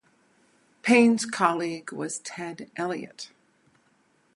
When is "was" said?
1.91-2.17